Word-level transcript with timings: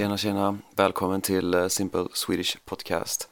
Tjena 0.00 0.16
tjena! 0.16 0.58
Välkommen 0.76 1.20
till 1.20 1.54
eh, 1.54 1.68
Simple 1.68 2.04
Swedish 2.12 2.58
Podcast. 2.64 3.28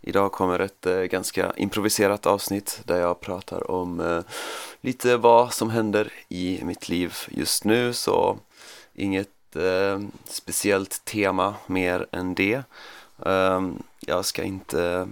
Idag 0.00 0.32
kommer 0.32 0.58
ett 0.58 0.86
eh, 0.86 0.98
ganska 0.98 1.52
improviserat 1.56 2.26
avsnitt 2.26 2.80
där 2.84 3.00
jag 3.00 3.20
pratar 3.20 3.70
om 3.70 4.00
eh, 4.00 4.20
lite 4.80 5.16
vad 5.16 5.52
som 5.52 5.70
händer 5.70 6.12
i 6.28 6.60
mitt 6.64 6.88
liv 6.88 7.14
just 7.28 7.64
nu 7.64 7.92
så 7.92 8.38
inget 8.94 9.56
speciellt 10.24 11.04
tema 11.04 11.54
mer 11.66 12.06
än 12.12 12.34
det. 12.34 12.62
Ehm, 13.26 13.82
jag 14.00 14.24
ska 14.24 14.42
inte 14.42 15.08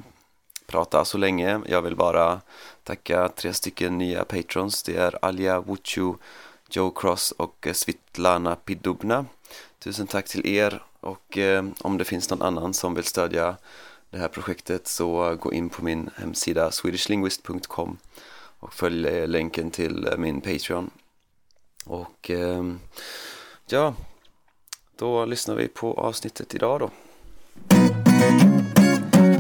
prata 0.67 1.05
så 1.05 1.19
länge, 1.19 1.61
jag 1.67 1.83
vill 1.83 1.97
bara 1.97 2.41
tacka 2.85 3.29
tre 3.29 3.55
stycken 3.55 3.99
nya 3.99 4.25
patrons. 4.25 4.83
Det 4.83 4.97
är 4.97 5.25
Alja 5.25 5.61
Wuchu, 5.61 6.15
Joe 6.71 6.91
Cross 6.91 7.31
och 7.31 7.69
Svitlana 7.73 8.57
Pidubna. 8.57 9.27
Tusen 9.79 10.07
tack 10.07 10.29
till 10.29 10.47
er 10.47 10.83
och 11.01 11.39
eh, 11.39 11.65
om 11.81 11.99
det 11.99 12.05
finns 12.05 12.31
någon 12.31 12.43
annan 12.43 12.75
som 12.75 12.95
vill 12.95 13.05
stödja 13.05 13.57
det 14.11 14.19
här 14.19 14.29
projektet 14.29 14.87
så 14.87 15.37
gå 15.41 15.53
in 15.53 15.69
på 15.69 15.85
min 15.85 16.11
hemsida 16.17 16.71
swedishlinguist.com 16.71 17.99
och 18.59 18.75
följ 18.75 19.09
eh, 19.09 19.29
länken 19.29 19.71
till 19.71 20.07
eh, 20.07 20.17
min 20.17 20.41
Patreon. 20.41 20.91
Och 21.85 22.31
eh, 22.31 22.65
ja, 23.69 23.95
då 24.97 25.25
lyssnar 25.25 25.55
vi 25.55 25.69
på 25.69 25.95
avsnittet 25.95 26.55
idag 26.55 26.81
då. 26.81 26.91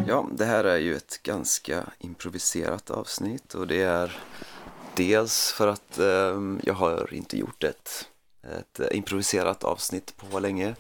Ja, 0.08 0.28
det 0.32 0.44
här 0.44 0.64
är 0.64 0.76
ju 0.76 0.96
ett 0.96 1.22
ganska 1.22 1.84
improviserat 1.98 2.90
avsnitt 2.90 3.54
och 3.54 3.66
det 3.66 3.82
är 3.82 4.18
dels 4.94 5.52
för 5.52 5.68
att 5.68 5.98
eh, 5.98 6.40
jag 6.62 6.74
har 6.74 7.14
inte 7.14 7.38
gjort 7.38 7.64
ett, 7.64 8.08
ett 8.42 8.92
improviserat 8.92 9.64
avsnitt 9.64 10.16
på 10.16 10.40
länge 10.40 10.74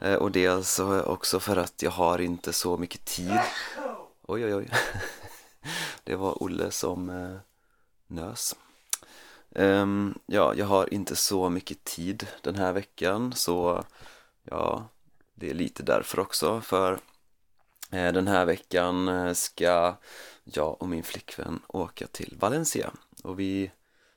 Eh, 0.00 0.14
och 0.14 0.32
dels 0.32 0.80
alltså 0.80 1.00
också 1.00 1.40
för 1.40 1.56
att 1.56 1.82
jag 1.82 1.90
har 1.90 2.18
inte 2.18 2.52
så 2.52 2.76
mycket 2.76 3.04
tid. 3.04 3.40
Oj, 4.22 4.44
oj, 4.44 4.54
oj. 4.54 4.70
Det 6.04 6.16
var 6.16 6.42
Olle 6.42 6.70
som 6.70 7.10
eh, 7.10 7.36
nös. 8.06 8.56
Ehm, 9.54 10.18
ja, 10.26 10.54
jag 10.54 10.66
har 10.66 10.94
inte 10.94 11.16
så 11.16 11.48
mycket 11.48 11.84
tid 11.84 12.26
den 12.42 12.54
här 12.54 12.72
veckan 12.72 13.32
så 13.32 13.84
ja, 14.42 14.88
det 15.34 15.50
är 15.50 15.54
lite 15.54 15.82
därför 15.82 16.20
också 16.20 16.60
för 16.60 16.92
eh, 17.90 18.12
den 18.12 18.28
här 18.28 18.44
veckan 18.44 19.34
ska 19.34 19.94
jag 20.44 20.82
och 20.82 20.88
min 20.88 21.02
flickvän 21.02 21.60
åka 21.66 22.06
till 22.06 22.36
Valencia 22.40 22.90
och 23.22 23.40
vi 23.40 23.70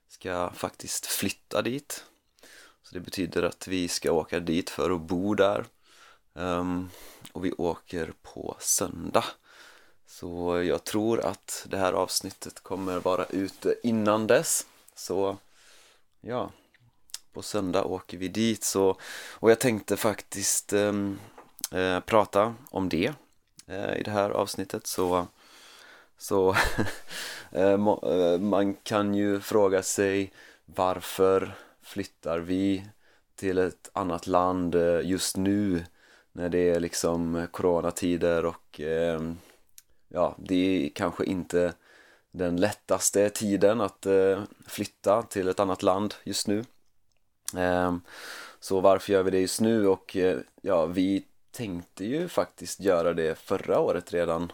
ska 0.07 0.51
faktiskt 0.51 1.05
flytta 1.05 1.61
dit 1.61 2.05
så 2.91 2.95
det 2.97 3.01
betyder 3.01 3.43
att 3.43 3.67
vi 3.67 3.87
ska 3.87 4.11
åka 4.11 4.39
dit 4.39 4.69
för 4.69 4.91
att 4.91 5.01
bo 5.01 5.35
där. 5.35 5.65
Um, 6.33 6.89
och 7.31 7.45
vi 7.45 7.51
åker 7.51 8.13
på 8.21 8.55
söndag. 8.59 9.23
Så 10.05 10.63
jag 10.63 10.83
tror 10.83 11.25
att 11.25 11.65
det 11.69 11.77
här 11.77 11.93
avsnittet 11.93 12.59
kommer 12.59 12.99
vara 12.99 13.25
ute 13.25 13.75
innan 13.83 14.27
dess. 14.27 14.65
Så 14.95 15.37
ja 16.21 16.51
på 17.33 17.41
söndag 17.41 17.83
åker 17.83 18.17
vi 18.17 18.27
dit. 18.27 18.63
Så 18.63 18.97
och 19.31 19.51
jag 19.51 19.59
tänkte 19.59 19.97
faktiskt 19.97 20.73
um, 20.73 21.19
uh, 21.73 21.99
prata 21.99 22.55
om 22.69 22.89
det 22.89 23.13
uh, 23.69 23.97
i 23.97 24.03
det 24.03 24.11
här 24.11 24.29
avsnittet. 24.29 24.87
Så 24.87 25.27
så 26.17 26.55
uh, 27.55 28.37
man 28.39 28.73
kan 28.73 29.15
ju 29.15 29.39
fråga 29.39 29.83
sig 29.83 30.33
varför 30.65 31.55
flyttar 31.91 32.39
vi 32.39 32.85
till 33.35 33.57
ett 33.57 33.89
annat 33.93 34.27
land 34.27 34.75
eh, 34.75 35.01
just 35.03 35.37
nu 35.37 35.85
när 36.31 36.49
det 36.49 36.69
är 36.69 36.79
liksom 36.79 37.47
coronatider 37.51 38.45
och 38.45 38.79
eh, 38.79 39.21
ja, 40.07 40.35
det 40.39 40.85
är 40.85 40.89
kanske 40.89 41.25
inte 41.25 41.73
den 42.31 42.57
lättaste 42.57 43.29
tiden 43.29 43.81
att 43.81 44.05
eh, 44.05 44.43
flytta 44.67 45.21
till 45.21 45.47
ett 45.47 45.59
annat 45.59 45.83
land 45.83 46.13
just 46.23 46.47
nu. 46.47 46.63
Ehm, 47.55 48.01
så 48.59 48.79
varför 48.79 49.13
gör 49.13 49.23
vi 49.23 49.31
det 49.31 49.39
just 49.39 49.61
nu? 49.61 49.87
Och 49.87 50.17
ja, 50.61 50.85
vi 50.85 51.25
tänkte 51.51 52.05
ju 52.05 52.27
faktiskt 52.27 52.79
göra 52.79 53.13
det 53.13 53.37
förra 53.37 53.79
året 53.79 54.13
redan. 54.13 54.51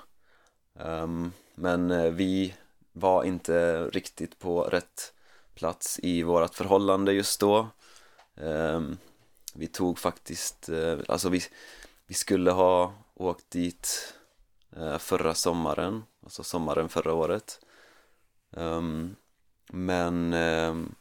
Ehm, 0.80 1.32
men 1.56 2.16
vi 2.16 2.54
var 2.92 3.24
inte 3.24 3.84
riktigt 3.88 4.40
på 4.40 4.64
rätt 4.64 5.14
plats 5.58 6.00
i 6.04 6.24
vårt 6.24 6.56
förhållande 6.56 7.14
just 7.14 7.40
då 7.40 7.68
ehm, 8.36 8.98
vi 9.54 9.68
tog 9.68 10.00
faktiskt, 10.00 10.70
eh, 10.70 10.98
alltså 11.08 11.30
vi, 11.30 11.42
vi 12.08 12.14
skulle 12.14 12.52
ha 12.52 12.94
åkt 13.14 13.52
dit 13.52 14.14
eh, 14.76 14.98
förra 14.98 15.34
sommaren, 15.34 16.04
alltså 16.24 16.44
sommaren 16.44 16.90
förra 16.90 17.14
året 17.14 17.60
ehm, 18.58 19.16
men 19.70 20.34
ehm, 20.34 20.96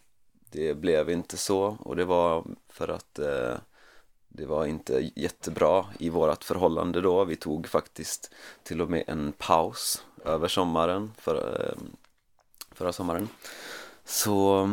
det 0.50 0.74
blev 0.74 1.10
inte 1.10 1.36
så 1.36 1.76
och 1.80 1.96
det 1.96 2.04
var 2.04 2.44
för 2.68 2.88
att 2.88 3.18
eh, 3.18 3.56
det 4.28 4.46
var 4.46 4.66
inte 4.66 5.10
jättebra 5.16 5.86
i 5.98 6.10
vårt 6.10 6.44
förhållande 6.44 7.00
då. 7.00 7.24
Vi 7.24 7.36
tog 7.36 7.66
faktiskt 7.66 8.34
till 8.62 8.80
och 8.80 8.90
med 8.90 9.04
en 9.06 9.32
paus 9.32 10.04
över 10.24 10.48
sommaren, 10.48 11.12
för, 11.18 11.74
förra 12.72 12.92
sommaren. 12.92 13.28
Så 14.06 14.68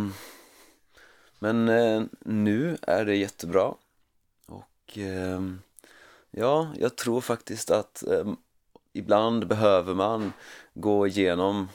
men 1.40 1.70
eh, 1.70 2.04
nu 2.20 2.78
är 2.82 3.06
det 3.06 3.16
jättebra 3.16 3.74
och 4.46 4.98
eh, 4.98 5.42
ja, 6.32 6.74
jag 6.78 6.96
tror 6.96 7.22
faktiskt 7.22 7.72
att 7.72 8.04
eh, 8.08 8.34
ibland 8.94 9.48
behöver 9.48 9.94
man 9.94 10.34
gå 10.74 11.08
igenom 11.08 11.70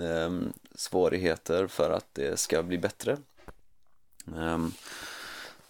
eh, 0.00 0.30
svårigheter 0.74 1.66
för 1.66 1.90
att 1.90 2.06
det 2.12 2.40
ska 2.40 2.62
bli 2.62 2.78
bättre. 2.78 3.16
Eh, 4.36 4.66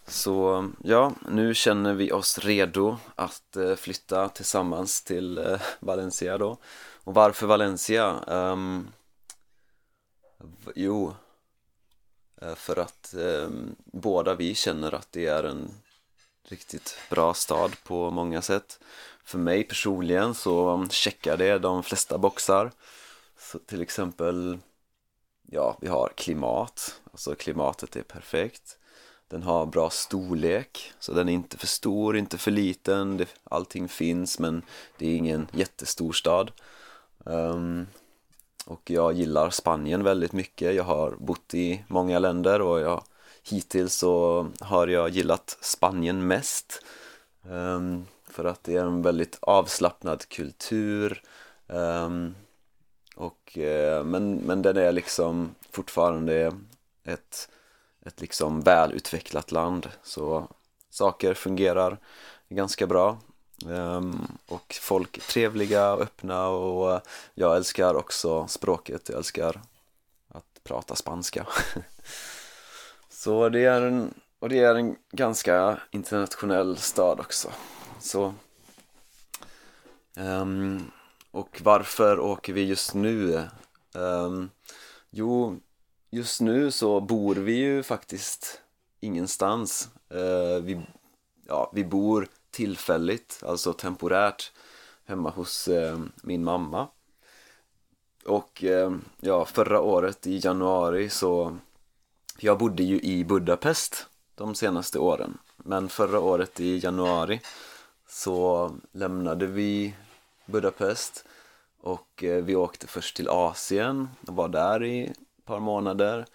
så 0.07 0.69
ja, 0.85 1.13
nu 1.29 1.55
känner 1.55 1.95
vi 1.95 2.13
oss 2.13 2.39
redo 2.39 2.97
att 3.15 3.57
eh, 3.57 3.75
flytta 3.75 4.29
tillsammans 4.29 5.03
till 5.03 5.59
Valencia 5.81 6.39
då. 6.39 6.59
Och 7.05 7.15
varför 7.15 7.47
Valencia? 7.47 8.25
Jo, 10.75 11.15
eh, 12.43 12.55
för 12.55 12.79
att 12.79 13.15
eh, 13.15 13.49
båda 13.85 14.35
vi 14.35 14.55
känner 14.55 14.95
att 14.95 15.13
det 15.13 15.27
är 15.27 15.45
en 15.45 15.71
riktigt 16.49 16.99
bra 17.11 17.35
stad 17.35 17.77
på 17.85 18.11
många 18.11 18.43
sätt. 18.43 18.81
För 19.25 19.39
mig 19.39 19.65
personligen 19.65 20.35
så 20.35 20.87
checkar 20.91 21.37
det 21.37 21.59
de 21.59 21.83
flesta 21.83 22.19
boxar. 22.19 22.71
Så 23.39 23.59
till 23.59 23.83
exempel, 23.83 24.59
ja, 25.51 25.79
vi 25.81 25.89
har 25.89 26.13
klimat, 26.17 27.01
alltså 27.13 27.35
klimatet 27.35 27.97
är 27.97 28.03
perfekt. 28.03 28.79
Den 29.29 29.43
har 29.43 29.67
bra 29.67 29.91
storlek, 29.91 30.93
så 30.99 31.13
den 31.13 31.29
är 31.29 31.33
inte 31.33 31.59
för 31.59 31.67
stor, 31.67 32.17
inte 32.17 32.39
för 32.39 32.51
liten, 32.51 33.17
det, 33.17 33.29
allting 33.45 33.89
finns 33.89 34.39
men 34.39 34.63
det 34.99 35.07
är 35.07 35.17
ingen 35.17 35.49
jättestor 35.53 36.13
stad. 36.13 36.53
Um, 37.25 37.87
och 38.67 38.91
jag 38.91 39.13
gillar 39.13 39.51
Spanien 39.51 40.05
väldigt 40.05 40.33
mycket. 40.33 40.75
Jag 40.75 40.85
har 40.85 41.11
bott 41.11 41.55
i 41.55 41.85
många 41.89 42.19
länder 42.19 42.63
och 42.63 42.81
jag, 42.81 43.05
hittills 43.43 43.95
så 43.95 44.47
har 44.61 44.87
jag 44.87 45.09
gillat 45.09 45.59
Spanien 45.61 46.27
mest. 46.27 46.85
Um, 47.43 48.07
för 48.31 48.45
att 48.45 48.65
det 48.65 48.77
är 48.77 48.83
en 48.83 49.03
väldigt 49.03 49.39
avslappnad 49.41 50.29
kultur. 50.29 51.23
Um, 51.67 52.35
och, 53.17 53.59
uh, 53.59 54.05
men, 54.05 54.35
men 54.35 54.63
den 54.63 54.77
är 54.77 54.93
liksom 54.93 55.55
fortfarande 55.71 56.53
ett, 57.05 57.49
ett 58.07 58.21
liksom 58.21 58.61
välutvecklat 58.61 59.53
land. 59.53 59.89
Så 60.03 60.49
saker 60.91 61.35
fungerar 61.35 61.99
ganska 62.49 62.87
bra 62.87 63.19
Ehm, 63.71 64.27
och 64.47 64.79
folk 64.81 65.17
är 65.17 65.21
trevliga 65.21 65.93
och 65.93 66.03
öppna 66.03 66.49
och 66.49 66.93
eh, 66.93 67.01
jag 67.35 67.57
älskar 67.57 67.95
också 67.95 68.47
språket, 68.47 69.09
jag 69.09 69.19
älskar 69.19 69.61
att 70.29 70.61
prata 70.65 70.97
spanska. 70.97 71.47
Så 73.09 73.49
det 73.49 73.65
är 73.65 73.83
en, 73.83 74.15
och 74.39 74.49
det 74.49 74.59
är 74.59 74.75
en 74.75 74.97
ganska 75.11 75.81
internationell 75.91 76.77
stad 76.77 77.21
också. 77.21 77.51
Så 78.01 78.35
um, 80.17 80.91
och 81.31 81.61
varför 81.65 82.21
åker 82.21 82.53
vi 82.53 82.65
just 82.65 82.95
nu? 82.95 83.43
Um, 83.93 84.51
jo, 85.11 85.61
just 86.11 86.41
nu 86.41 86.71
så 86.71 87.01
bor 87.01 87.35
vi 87.35 87.53
ju 87.53 87.83
faktiskt 87.83 88.61
ingenstans. 89.01 89.89
Uh, 90.15 90.63
vi, 90.63 90.81
ja, 91.47 91.71
vi 91.75 91.85
bor 91.85 92.29
tillfälligt, 92.55 93.43
alltså 93.47 93.73
temporärt 93.73 94.53
hemma 95.05 95.31
hos 95.31 95.69
eh, 95.69 95.99
min 96.23 96.45
mamma. 96.45 96.89
Och 98.25 98.65
eh, 98.65 98.93
ja, 99.21 99.45
förra 99.45 99.81
året 99.81 100.27
i 100.27 100.41
januari 100.45 101.11
så 101.11 101.57
jag 102.39 102.59
bodde 102.59 102.83
ju 102.83 103.01
i 103.01 103.25
Budapest 103.25 104.07
de 104.35 104.55
senaste 104.55 104.99
åren 104.99 105.39
men 105.57 105.89
förra 105.89 106.21
året 106.21 106.61
i 106.61 106.79
januari 106.79 107.41
så 108.09 108.71
lämnade 108.93 109.47
vi 109.47 109.95
Budapest 110.47 111.25
och 111.81 112.25
eh, 112.25 112.45
vi 112.45 112.57
åkte 112.57 112.87
först 112.87 113.17
till 113.17 113.29
Asien 113.29 114.09
och 114.27 114.35
var 114.35 114.49
där 114.49 114.85
i 114.85 115.07
ett 115.07 115.45
par 115.45 115.61
månader. 115.61 116.27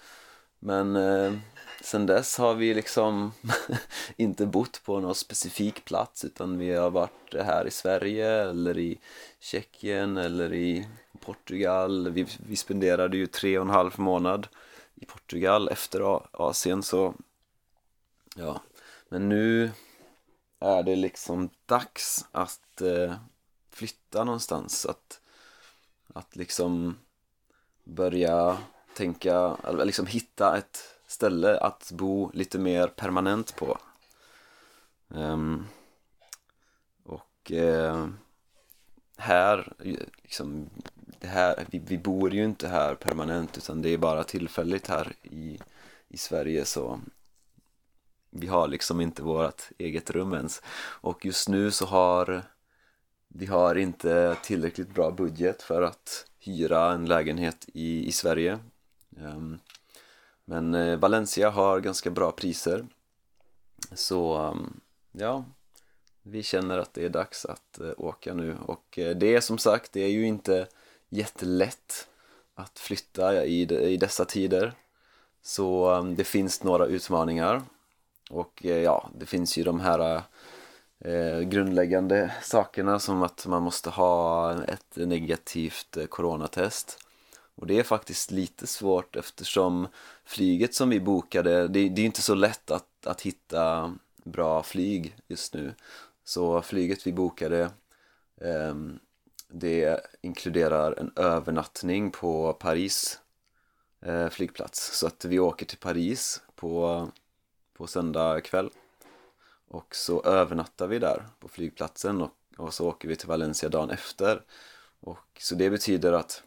Men 0.60 0.96
eh, 0.96 1.34
sen 1.82 2.06
dess 2.06 2.38
har 2.38 2.56
vi 2.56 2.74
liksom 2.74 3.32
inte 4.16 4.46
bott 4.46 4.82
på 4.84 5.00
någon 5.00 5.16
specifik 5.16 5.86
plats 5.86 6.26
utan 6.26 6.58
vi 6.58 6.74
har 6.74 6.90
varit 6.90 7.34
här 7.34 7.68
i 7.68 7.72
Sverige 7.72 8.42
eller 8.42 8.78
i 8.78 9.00
Tjeckien 9.40 10.18
eller 10.18 10.54
i 10.54 10.88
Portugal. 11.20 12.10
Vi, 12.10 12.28
vi 12.48 12.56
spenderade 12.56 13.18
ju 13.18 13.28
tre 13.28 13.58
och 13.58 13.66
en 13.66 13.70
halv 13.70 14.00
månad 14.00 14.48
i 14.96 15.06
Portugal 15.06 15.70
efter 15.70 16.22
Asien 16.32 16.84
så 16.84 17.14
ja, 18.36 18.62
men 19.10 19.30
nu 19.30 19.72
är 20.60 20.84
det 20.84 20.96
liksom 20.96 21.50
dags 21.66 22.26
att 22.32 22.82
eh, 22.82 23.16
flytta 23.70 24.24
någonstans 24.24 24.86
att, 24.86 25.22
att 26.14 26.36
liksom 26.36 26.98
börja 27.84 28.58
tänka, 28.96 29.58
eller 29.68 29.86
liksom 29.86 30.06
hitta 30.06 30.58
ett 30.58 30.99
ställe 31.10 31.60
att 31.60 31.92
bo 31.92 32.32
lite 32.34 32.60
mer 32.60 32.88
permanent 32.88 33.56
på. 33.56 33.78
Um, 35.08 35.68
och 37.04 37.52
uh, 37.52 38.08
här, 39.18 39.74
liksom, 40.24 40.70
det 41.20 41.28
här 41.28 41.66
vi, 41.70 41.80
vi, 41.80 41.98
bor 41.98 42.34
ju 42.34 42.44
inte 42.44 42.68
här 42.68 42.96
permanent 42.96 43.58
utan 43.58 43.82
det 43.82 43.90
är 43.90 43.98
bara 43.98 44.24
tillfälligt 44.24 44.88
här 44.88 45.14
i, 45.24 45.60
i 46.08 46.18
Sverige 46.18 46.66
så 46.66 47.00
vi 48.30 48.48
har 48.48 48.68
liksom 48.68 49.02
inte 49.02 49.24
vårt 49.24 49.62
eget 49.78 50.12
rum 50.12 50.34
ens. 50.34 50.62
Och 51.02 51.26
just 51.26 51.50
nu 51.50 51.72
så 51.72 51.86
har 51.86 52.44
vi 53.28 53.46
har 53.46 53.76
inte 53.76 54.38
tillräckligt 54.44 54.94
bra 54.94 55.12
budget 55.12 55.62
för 55.62 55.82
att 55.82 56.26
hyra 56.40 56.92
en 56.92 57.06
lägenhet 57.06 57.66
i, 57.74 58.08
i 58.08 58.12
Sverige. 58.12 58.60
Um, 59.18 59.60
men 60.50 60.74
eh, 60.74 60.98
Valencia 60.98 61.50
har 61.50 61.80
ganska 61.80 62.10
bra 62.10 62.32
priser. 62.32 62.88
Så 63.94 64.36
mm, 64.36 64.80
ja 65.12 65.44
vi 66.22 66.44
känner 66.44 66.78
att 66.78 66.94
det 66.94 67.06
är 67.06 67.10
dags 67.10 67.46
att 67.46 67.80
eh, 67.80 67.92
åka 67.98 68.34
nu. 68.34 68.58
Och 68.66 69.00
eh, 69.00 69.16
det 69.16 69.36
är 69.36 69.42
som 69.42 69.58
sagt, 69.58 69.92
det 69.92 70.02
är 70.02 70.10
ju 70.10 70.26
inte 70.26 70.68
jättelätt 71.10 72.08
att 72.56 72.80
flytta 72.80 73.46
i, 73.46 73.62
i 73.62 73.98
dessa 73.98 74.26
tider. 74.26 74.74
Så 75.42 75.90
mm, 75.90 76.16
det 76.16 76.24
finns 76.24 76.64
några 76.64 76.86
utmaningar. 76.86 77.62
Och 78.30 78.66
ja, 78.66 79.10
det 79.16 79.26
finns 79.26 79.58
ju 79.58 79.64
de 79.64 79.80
här 79.80 80.22
eh, 81.00 81.40
grundläggande 81.40 82.32
sakerna 82.42 83.00
som 83.00 83.24
att 83.24 83.46
man 83.46 83.64
måste 83.64 83.90
ha 83.90 84.54
ett 84.64 84.96
negativt 84.96 85.98
eh, 85.98 86.06
coronatest 86.06 87.09
och 87.60 87.68
det 87.68 87.80
är 87.80 87.84
faktiskt 87.84 88.32
lite 88.32 88.68
svårt 88.68 89.16
eftersom 89.16 89.88
flyget 90.26 90.76
som 90.76 90.90
vi 90.90 91.00
bokade, 91.00 91.68
det, 91.68 91.90
det 91.90 92.02
är 92.02 92.06
inte 92.06 92.22
så 92.22 92.36
lätt 92.36 92.72
att, 92.72 93.08
att 93.08 93.22
hitta 93.22 93.96
bra 94.24 94.64
flyg 94.64 95.16
just 95.28 95.54
nu. 95.54 95.74
Så 96.24 96.62
flyget 96.62 97.08
vi 97.08 97.14
bokade 97.14 97.72
eh, 98.42 98.76
det 99.48 100.06
inkluderar 100.22 101.00
en 101.00 101.12
övernattning 101.16 102.12
på 102.12 102.54
Paris 102.54 103.20
eh, 104.02 104.30
flygplats. 104.30 104.98
Så 105.00 105.08
att 105.08 105.26
vi 105.26 105.40
åker 105.40 105.66
till 105.66 105.78
Paris 105.78 106.42
på, 106.56 107.08
på 107.74 107.88
söndag 107.88 108.42
kväll. 108.42 108.70
Och 109.68 109.96
så 109.96 110.24
övernattar 110.24 110.88
vi 110.88 111.00
där 111.00 111.26
på 111.40 111.48
flygplatsen 111.48 112.22
och, 112.22 112.32
och 112.58 112.74
så 112.74 112.88
åker 112.88 113.08
vi 113.08 113.16
till 113.16 113.28
Valencia 113.28 113.70
dagen 113.70 113.90
efter. 113.90 114.44
Och 115.00 115.38
så 115.40 115.56
det 115.56 115.70
betyder 115.70 116.14
att 116.14 116.44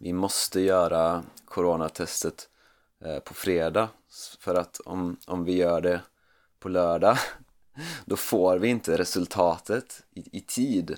vi 0.00 0.12
måste 0.12 0.60
göra 0.60 1.22
coronatestet 1.44 2.48
eh, 3.04 3.18
på 3.18 3.34
fredag. 3.34 3.88
För 4.38 4.54
att 4.54 4.80
om, 4.80 5.16
om 5.26 5.44
vi 5.44 5.56
gör 5.56 5.80
det 5.80 6.00
på 6.60 6.68
lördag 6.68 7.16
då 8.04 8.16
får 8.16 8.58
vi 8.58 8.68
inte 8.68 8.98
resultatet 8.98 10.02
i, 10.10 10.38
i 10.38 10.40
tid 10.40 10.96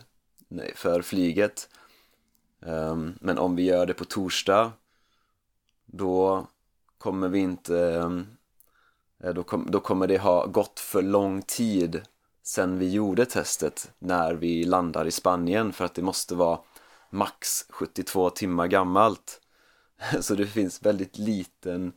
för 0.74 1.02
flyget. 1.02 1.68
Ehm, 2.66 3.14
men 3.20 3.38
om 3.38 3.56
vi 3.56 3.62
gör 3.62 3.86
det 3.86 3.94
på 3.94 4.04
torsdag 4.04 4.72
då 5.86 6.46
kommer 6.98 7.28
vi 7.28 7.38
inte 7.38 7.78
eh, 9.24 9.34
då, 9.34 9.42
kom, 9.42 9.70
då 9.70 9.80
kommer 9.80 10.06
det 10.06 10.18
ha 10.18 10.46
gått 10.46 10.80
för 10.80 11.02
lång 11.02 11.42
tid 11.42 12.02
sen 12.42 12.78
vi 12.78 12.90
gjorde 12.90 13.26
testet 13.26 13.90
när 13.98 14.34
vi 14.34 14.64
landar 14.64 15.04
i 15.04 15.10
Spanien 15.10 15.72
för 15.72 15.84
att 15.84 15.94
det 15.94 16.02
måste 16.02 16.34
vara 16.34 16.58
max 17.12 17.66
72 17.68 18.30
timmar 18.30 18.66
gammalt. 18.66 19.40
Så 20.20 20.34
det 20.34 20.46
finns 20.46 20.82
väldigt 20.82 21.18
liten 21.18 21.92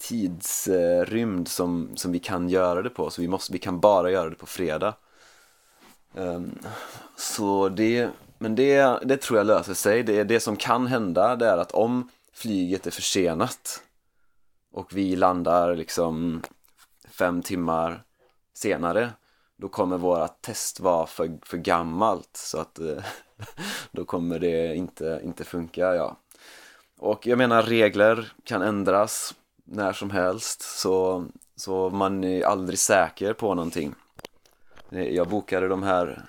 tidsrymd 0.00 1.48
som, 1.48 1.96
som 1.96 2.12
vi 2.12 2.18
kan 2.18 2.48
göra 2.48 2.82
det 2.82 2.90
på. 2.90 3.10
Så 3.10 3.22
vi, 3.22 3.28
måste, 3.28 3.52
vi 3.52 3.58
kan 3.58 3.80
bara 3.80 4.10
göra 4.10 4.30
det 4.30 4.36
på 4.36 4.46
fredag. 4.46 4.94
Um, 6.14 6.58
så 7.16 7.68
det 7.68 8.10
men 8.38 8.54
det, 8.54 8.98
det 9.02 9.16
tror 9.16 9.38
jag 9.38 9.46
löser 9.46 9.74
sig. 9.74 10.02
Det, 10.02 10.24
det 10.24 10.40
som 10.40 10.56
kan 10.56 10.86
hända 10.86 11.36
det 11.36 11.46
är 11.46 11.58
att 11.58 11.72
om 11.72 12.10
flyget 12.32 12.86
är 12.86 12.90
försenat 12.90 13.82
och 14.72 14.96
vi 14.96 15.16
landar 15.16 15.76
liksom 15.76 16.42
fem 17.08 17.42
timmar 17.42 18.04
senare 18.54 19.12
då 19.56 19.68
kommer 19.68 19.98
våra 19.98 20.28
test 20.28 20.80
vara 20.80 21.06
för, 21.06 21.38
för 21.42 21.56
gammalt 21.56 22.36
så 22.36 22.58
att 22.58 22.78
eh, 22.78 23.04
då 23.92 24.04
kommer 24.04 24.38
det 24.38 24.74
inte, 24.74 25.20
inte 25.24 25.44
funka 25.44 25.94
ja. 25.94 26.16
Och 26.98 27.26
jag 27.26 27.38
menar 27.38 27.62
regler 27.62 28.32
kan 28.44 28.62
ändras 28.62 29.34
när 29.64 29.92
som 29.92 30.10
helst 30.10 30.62
så, 30.62 31.24
så 31.56 31.90
man 31.90 32.24
är 32.24 32.44
aldrig 32.44 32.78
säker 32.78 33.32
på 33.32 33.54
någonting. 33.54 33.94
Eh, 34.90 35.08
jag 35.08 35.28
bokade 35.28 35.68
de 35.68 35.82
här 35.82 36.26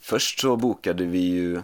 Först 0.00 0.40
så 0.40 0.56
bokade 0.56 1.04
vi 1.04 1.18
ju 1.18 1.62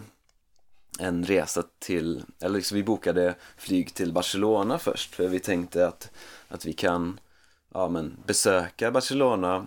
en 0.99 1.23
resa 1.23 1.63
till, 1.79 2.23
eller 2.39 2.55
liksom 2.55 2.75
vi 2.75 2.83
bokade 2.83 3.35
flyg 3.57 3.93
till 3.93 4.13
Barcelona 4.13 4.79
först 4.79 5.15
för 5.15 5.27
vi 5.27 5.39
tänkte 5.39 5.87
att, 5.87 6.11
att 6.47 6.65
vi 6.65 6.73
kan 6.73 7.19
ja, 7.73 7.89
men 7.89 8.17
besöka 8.25 8.91
Barcelona 8.91 9.65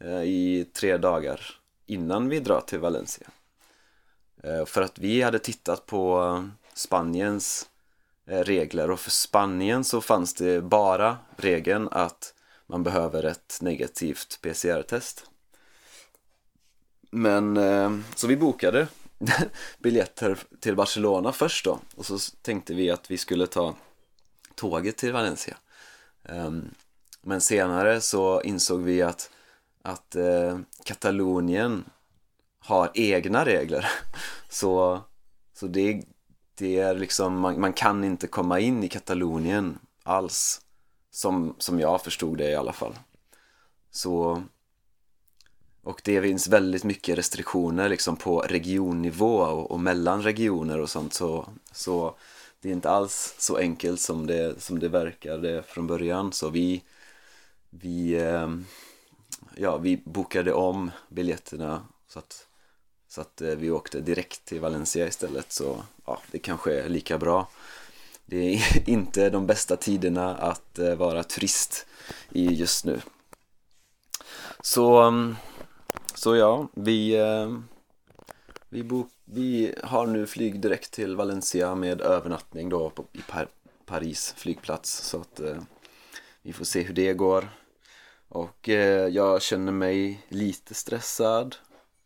Eh, 0.00 0.22
i 0.22 0.66
tre 0.72 0.96
dagar 0.96 1.40
innan 1.86 2.28
vi 2.28 2.40
drar 2.40 2.60
till 2.60 2.78
Valencia. 2.78 3.28
Eh, 4.42 4.64
för 4.64 4.82
att 4.82 4.98
vi 4.98 5.22
hade 5.22 5.38
tittat 5.38 5.86
på 5.86 6.48
Spaniens 6.74 7.68
eh, 8.26 8.40
regler 8.40 8.90
och 8.90 9.00
för 9.00 9.10
Spanien 9.10 9.84
så 9.84 10.00
fanns 10.00 10.34
det 10.34 10.60
bara 10.60 11.16
regeln 11.36 11.88
att 11.90 12.34
man 12.66 12.82
behöver 12.82 13.24
ett 13.24 13.58
negativt 13.60 14.38
PCR-test. 14.42 15.30
Men 17.10 18.04
så 18.14 18.26
vi 18.26 18.36
bokade 18.36 18.88
biljetter 19.78 20.38
till 20.60 20.76
Barcelona 20.76 21.32
först 21.32 21.64
då 21.64 21.78
och 21.96 22.06
så 22.06 22.18
tänkte 22.42 22.74
vi 22.74 22.90
att 22.90 23.10
vi 23.10 23.18
skulle 23.18 23.46
ta 23.46 23.74
tåget 24.54 24.96
till 24.96 25.12
Valencia. 25.12 25.56
Ehm, 26.24 26.70
men 27.22 27.40
senare 27.40 28.00
så 28.00 28.42
insåg 28.42 28.82
vi 28.82 29.02
att, 29.02 29.30
att 29.82 30.16
eh, 30.16 30.58
Katalonien 30.84 31.84
har 32.58 32.90
egna 32.94 33.44
regler. 33.44 33.86
Så, 34.48 35.00
så 35.54 35.66
det, 35.66 36.02
det 36.54 36.78
är 36.78 36.94
liksom, 36.94 37.40
man, 37.40 37.60
man, 37.60 37.72
kan 37.72 38.04
inte 38.04 38.26
komma 38.26 38.60
in 38.60 38.84
i 38.84 38.88
Katalonien 38.88 39.78
alls 40.02 40.60
som, 41.10 41.54
som 41.58 41.80
jag 41.80 42.02
förstod 42.02 42.38
det 42.38 42.50
i 42.50 42.54
alla 42.54 42.72
fall. 42.72 42.98
Så 43.90 44.42
och 45.82 46.00
det 46.04 46.22
finns 46.22 46.48
väldigt 46.48 46.84
mycket 46.84 47.18
restriktioner 47.18 47.88
liksom 47.88 48.16
på 48.16 48.40
regionnivå 48.40 49.36
och, 49.36 49.70
och 49.70 49.80
mellan 49.80 50.22
regioner 50.22 50.80
och 50.80 50.90
sånt 50.90 51.14
så, 51.14 51.48
så 51.72 52.16
det 52.60 52.68
är 52.68 52.72
inte 52.72 52.90
alls 52.90 53.34
så 53.38 53.56
enkelt 53.56 54.00
som 54.00 54.26
det, 54.26 54.62
som 54.62 54.78
det 54.78 54.88
verkade 54.88 55.62
från 55.62 55.86
början. 55.86 56.32
Så 56.32 56.48
vi 56.48 56.82
vi, 57.70 58.12
eh, 58.12 58.48
ja, 59.58 59.76
vi 59.76 59.96
bokade 60.04 60.52
om 60.52 60.90
biljetterna 61.08 61.86
så 62.08 62.18
att 62.18 62.46
så 63.08 63.20
att 63.20 63.40
eh, 63.40 63.50
vi 63.50 63.70
åkte 63.70 64.00
direkt 64.00 64.44
till 64.44 64.60
Valencia 64.60 65.06
istället 65.06 65.52
så 65.52 65.82
ja, 66.06 66.20
det 66.30 66.38
kanske 66.38 66.80
är 66.80 66.88
lika 66.88 67.18
bra. 67.18 67.48
Det 68.26 68.54
är 68.54 68.88
inte 68.90 69.30
de 69.30 69.46
bästa 69.46 69.76
tiderna 69.76 70.36
att 70.36 70.78
eh, 70.78 70.94
vara 70.94 71.24
turist 71.24 71.86
i 72.30 72.46
just 72.54 72.84
nu. 72.84 73.00
Så, 74.60 74.96
mm, 74.96 75.36
så 76.14 76.36
ja, 76.36 76.68
vi, 76.74 77.16
eh, 77.16 77.58
vi, 78.68 78.82
bok, 78.82 79.08
vi 79.24 79.74
har 79.84 80.06
nu 80.06 80.26
flyg 80.26 80.60
direkt 80.60 80.90
till 80.90 81.16
Valencia 81.16 81.74
med 81.74 82.00
övernattning 82.00 82.68
då 82.68 82.90
på, 82.90 83.04
i 83.12 83.20
Par 83.28 83.48
Paris 83.86 84.34
flygplats 84.36 84.90
så 84.90 85.20
att 85.20 85.40
vi 86.42 86.52
får 86.52 86.64
se 86.64 86.82
hur 86.82 86.94
det 86.94 87.12
går. 87.12 87.48
Och 88.28 88.68
eh, 88.68 89.08
jag 89.08 89.42
känner 89.42 89.72
mig 89.72 90.26
lite 90.28 90.74
stressad. 90.74 91.56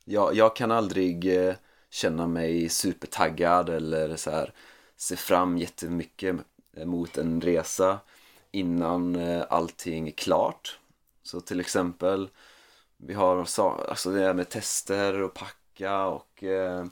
Jag, 0.04 0.34
jag 0.34 0.56
kan 0.56 0.70
aldrig 0.70 1.36
eh, 1.36 1.54
känna 1.90 2.26
mig 2.26 2.68
supertaggad 2.68 3.68
eller 3.68 4.16
så 4.16 4.30
här 4.30 4.52
se 4.96 5.16
fram 5.16 5.58
jättemycket 5.58 6.36
mot 6.84 7.18
en 7.18 7.40
resa 7.40 7.98
innan 8.50 9.16
eh, 9.16 9.44
allting 9.50 10.08
är 10.08 10.12
klart. 10.12 10.78
Så 11.22 11.40
till 11.40 11.60
exempel 11.60 12.28
vi 12.96 13.14
har 13.14 13.38
alltså 13.38 14.10
det 14.10 14.20
här 14.20 14.34
med 14.34 14.48
tester 14.48 15.22
och 15.22 15.34
packa 15.34 16.06
och 16.06 16.44
eh, 16.44 16.84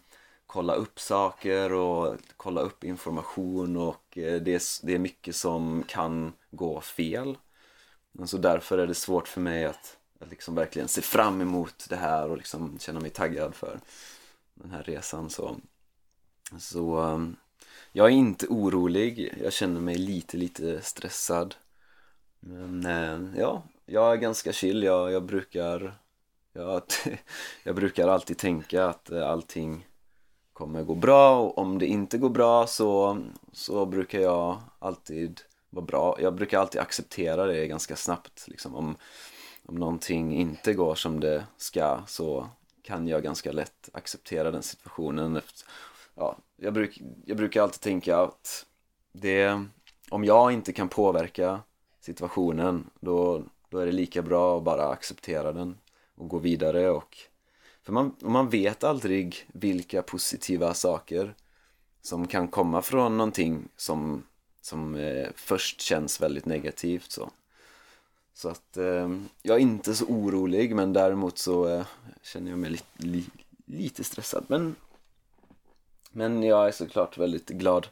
kolla 0.46 0.75
upp 0.75 1.00
saker 1.00 1.72
och 1.72 2.16
kolla 2.37 2.60
upp 2.60 2.84
information 2.84 3.76
och 3.76 4.18
eh, 4.18 4.42
det, 4.42 4.54
är, 4.54 4.87
det 4.87 4.94
är 4.94 4.99
mycket 4.99 5.37
som 5.37 5.84
kan 5.88 6.32
gå 6.50 6.80
fel. 6.80 7.37
Så 8.24 8.38
därför 8.38 8.78
är 8.78 8.86
det 8.86 8.94
svårt 8.94 9.28
för 9.28 9.40
mig 9.40 9.64
att, 9.64 9.96
att 10.18 10.30
liksom 10.30 10.54
verkligen 10.54 10.88
se 10.88 11.02
fram 11.02 11.40
emot 11.40 11.86
det 11.88 11.96
här 11.96 12.30
och 12.30 12.36
liksom 12.36 12.78
känna 12.78 13.00
mig 13.00 13.10
taggad 13.10 13.54
för 13.54 13.80
den 14.54 14.70
här 14.70 14.82
resan. 14.82 15.30
Så, 15.30 15.56
så 16.58 16.96
um, 16.98 17.36
jag 17.92 18.06
är 18.06 18.10
inte 18.10 18.46
orolig, 18.46 19.34
jag 19.42 19.52
känner 19.52 19.80
mig 19.80 19.94
lite, 19.94 20.36
lite 20.36 20.82
stressad. 20.82 21.54
Men 22.40 22.86
eh, 22.86 23.40
ja, 23.40 23.62
jag 23.86 24.12
är 24.12 24.16
ganska 24.16 24.52
chill, 24.52 24.82
jag, 24.82 25.12
jag 25.12 25.24
brukar 25.24 25.94
jag, 26.52 26.82
jag 27.64 27.74
brukar 27.74 28.08
alltid 28.08 28.38
tänka 28.38 28.86
att 28.86 29.10
eh, 29.10 29.28
allting 29.28 29.86
kommer 30.52 30.82
gå 30.82 30.94
bra 30.94 31.40
och 31.40 31.58
om 31.58 31.78
det 31.78 31.86
inte 31.86 32.18
går 32.18 32.30
bra 32.30 32.66
så, 32.66 33.18
så 33.52 33.86
brukar 33.86 34.20
jag 34.20 34.60
alltid 34.78 35.40
vara 35.70 35.84
bra. 35.84 36.16
Jag 36.20 36.34
brukar 36.34 36.58
alltid 36.58 36.80
acceptera 36.80 37.46
det 37.46 37.66
ganska 37.66 37.96
snabbt. 37.96 38.48
Liksom. 38.48 38.74
Om, 38.74 38.96
om 39.66 39.74
någonting 39.74 40.34
inte 40.36 40.74
går 40.74 40.94
som 40.94 41.20
det 41.20 41.46
ska 41.56 42.02
så 42.06 42.48
kan 42.82 43.08
jag 43.08 43.22
ganska 43.22 43.52
lätt 43.52 43.88
acceptera 43.92 44.50
den 44.50 44.62
situationen. 44.62 45.36
Efter, 45.36 45.68
ja, 46.14 46.36
jag, 46.56 46.72
bruk, 46.72 47.00
jag 47.24 47.36
brukar 47.36 47.62
alltid 47.62 47.80
tänka 47.80 48.18
att 48.18 48.66
det, 49.12 49.64
om 50.10 50.24
jag 50.24 50.52
inte 50.52 50.72
kan 50.72 50.88
påverka 50.88 51.60
situationen 52.00 52.90
då, 53.00 53.42
då 53.68 53.78
är 53.78 53.86
det 53.86 53.92
lika 53.92 54.22
bra 54.22 54.56
att 54.58 54.64
bara 54.64 54.88
acceptera 54.88 55.52
den 55.52 55.78
och 56.14 56.28
gå 56.28 56.38
vidare 56.38 56.90
och 56.90 57.16
för 57.82 57.92
man, 57.92 58.16
man 58.20 58.48
vet 58.48 58.84
aldrig 58.84 59.48
vilka 59.52 60.02
positiva 60.02 60.74
saker 60.74 61.34
som 62.02 62.26
kan 62.26 62.48
komma 62.48 62.82
från 62.82 63.16
någonting 63.16 63.68
som, 63.76 64.26
som 64.70 64.94
eh, 64.94 65.28
först 65.34 65.80
känns 65.80 66.20
väldigt 66.20 66.46
negativt 66.46 67.10
så. 67.10 67.30
Så 68.34 68.48
att 68.48 68.76
eh, 68.76 69.08
jag 69.42 69.56
är 69.56 69.60
inte 69.60 69.94
så 69.94 70.04
orolig 70.04 70.74
men 70.74 70.92
däremot 70.92 71.38
så 71.38 71.68
eh, 71.68 71.86
känner 72.22 72.50
jag 72.50 72.58
mig 72.58 72.70
li, 72.70 72.80
li, 72.96 73.26
lite 73.64 74.04
stressad 74.04 74.44
men, 74.48 74.74
men 76.10 76.42
jag 76.42 76.68
är 76.68 76.72
såklart 76.72 77.18
väldigt 77.18 77.48
glad 77.48 77.86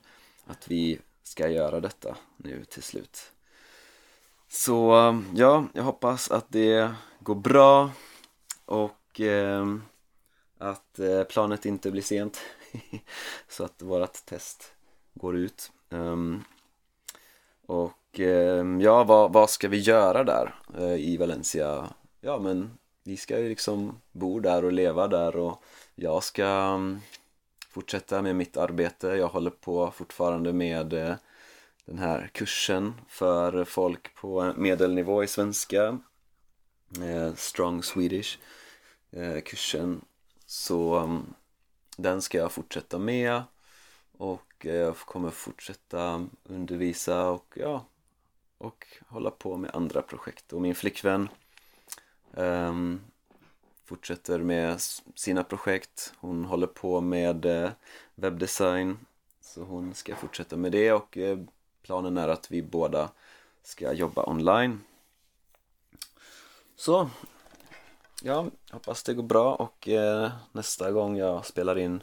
att 0.47 0.69
vi 0.69 0.99
ska 1.23 1.49
göra 1.49 1.81
detta 1.81 2.17
nu 2.37 2.65
till 2.65 2.83
slut. 2.83 3.33
Så 4.49 5.09
eh, 5.09 5.21
ja, 5.35 5.65
jag 5.73 5.83
hoppas 5.83 6.31
att 6.31 6.47
det 6.49 6.95
går 7.21 7.35
bra 7.35 7.91
och 8.65 9.21
eh, 9.21 9.77
att 10.59 10.99
eh, 10.99 11.23
planet 11.25 11.67
inte 11.67 11.91
blir 11.91 12.03
sent 12.03 12.41
så 13.49 13.65
att 13.65 13.83
vårat 13.83 14.23
test 14.27 14.73
går 15.15 15.37
ut 15.37 15.73
um, 15.91 16.45
och 17.69 18.21
eh, 18.21 18.65
ja, 18.81 19.05
vad, 19.05 19.33
vad 19.33 19.51
ska 19.51 19.69
vi 19.69 19.79
göra 19.79 20.25
där 20.25 20.55
eh, 20.79 20.95
i 20.95 21.17
Valencia? 21.17 21.89
Ja 22.21 22.39
men 22.39 22.79
vi 23.05 23.17
ska 23.17 23.39
ju 23.39 23.49
liksom 23.49 24.01
bo 24.13 24.41
där 24.41 24.65
och 24.65 24.73
leva 24.73 25.09
där 25.09 25.37
och 25.37 25.63
jag 25.95 26.23
ska 26.23 26.75
um, 26.75 27.01
fortsätta 27.69 28.23
med 28.23 28.37
mitt 28.37 28.57
arbete. 28.57 29.07
Jag 29.07 29.29
håller 29.29 29.51
på 29.51 29.91
fortfarande 29.91 30.53
med 30.53 30.93
eh, 30.93 31.15
den 31.85 31.99
här 31.99 32.31
kursen 32.33 32.95
för 33.09 33.65
folk 33.65 34.15
på 34.15 34.53
medelnivå 34.57 35.25
i 35.25 35.27
svenska 35.27 35.99
eh, 37.03 37.35
Strong 37.35 37.83
Swedish 37.83 38.39
eh, 39.11 39.41
kursen 39.41 40.01
så 40.47 40.99
um, 40.99 41.35
den 41.97 42.23
ska 42.23 42.39
jag 42.39 42.53
fortsätta 42.53 42.99
med 42.99 43.43
och 44.19 44.67
eh, 44.67 44.75
jag 44.75 44.97
kommer 44.97 45.31
fortsätta 45.31 46.27
undervisa 46.45 47.29
och 47.29 47.55
ja 47.57 47.85
och 48.59 48.87
hålla 49.09 49.31
på 49.31 49.57
med 49.57 49.71
andra 49.75 50.03
projekt. 50.03 50.53
Och 50.53 50.61
min 50.61 50.75
flickvän 50.75 51.29
um, 52.33 53.01
fortsätter 53.85 54.39
med 54.39 54.81
sina 55.15 55.45
projekt. 55.45 56.13
Hon 56.19 56.45
håller 56.45 56.67
på 56.67 57.01
med 57.01 57.45
eh, 57.45 57.71
webbdesign 58.15 58.99
så 59.41 59.63
hon 59.63 59.95
ska 59.95 60.17
fortsätta 60.17 60.57
med 60.57 60.73
det. 60.73 60.93
Och 60.93 61.17
eh, 61.17 61.39
planen 61.83 62.17
är 62.17 62.29
att 62.29 62.51
vi 62.51 62.63
båda 62.63 63.11
ska 63.63 63.93
jobba 63.93 64.25
online. 64.27 64.81
Så 66.77 67.11
ja, 68.23 68.47
hoppas 68.71 69.03
det 69.03 69.15
går 69.15 69.23
bra 69.23 69.55
och 69.55 69.89
eh, 69.89 70.31
nästa 70.53 70.91
gång 70.91 71.17
jag 71.17 71.47
spelar 71.47 71.79
in 71.79 72.03